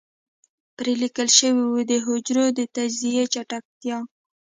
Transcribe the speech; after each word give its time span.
پرې 0.77 0.93
ليکل 1.03 1.27
شوي 1.37 1.63
وو 1.67 1.79
د 1.91 1.93
حجرو 2.05 2.45
د 2.57 2.59
تجزيې 2.75 3.23
چټکتيا. 3.33 3.97